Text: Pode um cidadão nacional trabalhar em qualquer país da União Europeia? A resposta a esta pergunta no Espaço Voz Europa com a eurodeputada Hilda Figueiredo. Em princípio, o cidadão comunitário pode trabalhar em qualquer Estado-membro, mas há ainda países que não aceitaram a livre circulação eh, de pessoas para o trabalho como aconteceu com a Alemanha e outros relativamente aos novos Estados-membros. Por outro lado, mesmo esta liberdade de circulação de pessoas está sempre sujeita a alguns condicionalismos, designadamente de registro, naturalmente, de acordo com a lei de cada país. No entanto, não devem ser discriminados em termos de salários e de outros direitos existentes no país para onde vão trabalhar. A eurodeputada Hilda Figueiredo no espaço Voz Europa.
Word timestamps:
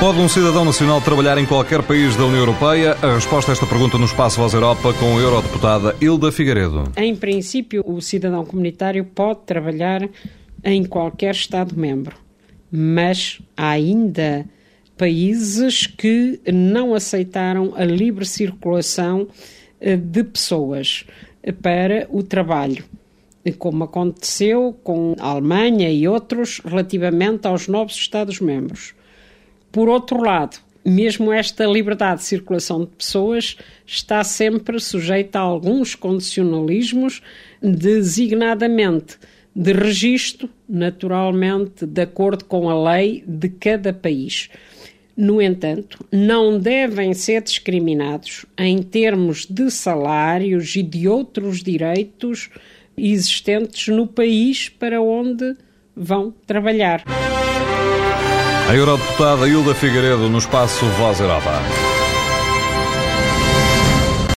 Pode 0.00 0.18
um 0.18 0.28
cidadão 0.28 0.64
nacional 0.64 1.00
trabalhar 1.00 1.38
em 1.38 1.46
qualquer 1.46 1.82
país 1.82 2.14
da 2.16 2.24
União 2.24 2.40
Europeia? 2.40 2.92
A 3.02 3.14
resposta 3.14 3.50
a 3.50 3.54
esta 3.54 3.66
pergunta 3.66 3.96
no 3.96 4.04
Espaço 4.04 4.38
Voz 4.38 4.52
Europa 4.52 4.92
com 4.94 5.16
a 5.16 5.20
eurodeputada 5.20 5.96
Hilda 6.00 6.30
Figueiredo. 6.30 6.92
Em 6.96 7.16
princípio, 7.16 7.82
o 7.86 8.00
cidadão 8.00 8.44
comunitário 8.44 9.04
pode 9.04 9.40
trabalhar 9.46 10.08
em 10.62 10.84
qualquer 10.84 11.34
Estado-membro, 11.34 12.16
mas 12.70 13.40
há 13.56 13.70
ainda 13.70 14.44
países 14.96 15.86
que 15.86 16.40
não 16.52 16.94
aceitaram 16.94 17.72
a 17.76 17.84
livre 17.84 18.26
circulação 18.26 19.26
eh, 19.80 19.96
de 19.96 20.22
pessoas 20.24 21.04
para 21.62 22.06
o 22.10 22.22
trabalho 22.22 22.84
como 23.52 23.84
aconteceu 23.84 24.74
com 24.82 25.14
a 25.18 25.28
Alemanha 25.28 25.90
e 25.90 26.08
outros 26.08 26.60
relativamente 26.64 27.46
aos 27.46 27.68
novos 27.68 27.94
Estados-membros. 27.94 28.94
Por 29.74 29.88
outro 29.88 30.22
lado, 30.22 30.58
mesmo 30.84 31.32
esta 31.32 31.66
liberdade 31.66 32.20
de 32.20 32.26
circulação 32.26 32.82
de 32.82 32.92
pessoas 32.92 33.56
está 33.84 34.22
sempre 34.22 34.78
sujeita 34.78 35.40
a 35.40 35.42
alguns 35.42 35.96
condicionalismos, 35.96 37.20
designadamente 37.60 39.18
de 39.52 39.72
registro, 39.72 40.48
naturalmente, 40.68 41.86
de 41.86 42.02
acordo 42.02 42.44
com 42.44 42.70
a 42.70 42.92
lei 42.92 43.24
de 43.26 43.48
cada 43.48 43.92
país. 43.92 44.48
No 45.16 45.42
entanto, 45.42 46.06
não 46.12 46.56
devem 46.56 47.12
ser 47.12 47.42
discriminados 47.42 48.46
em 48.56 48.80
termos 48.80 49.44
de 49.44 49.72
salários 49.72 50.76
e 50.76 50.84
de 50.84 51.08
outros 51.08 51.64
direitos 51.64 52.48
existentes 52.96 53.88
no 53.88 54.06
país 54.06 54.68
para 54.68 55.02
onde 55.02 55.56
vão 55.96 56.32
trabalhar. 56.46 57.02
A 58.66 58.74
eurodeputada 58.74 59.46
Hilda 59.46 59.74
Figueiredo 59.74 60.30
no 60.30 60.38
espaço 60.38 60.86
Voz 60.96 61.20
Europa. 61.20 61.62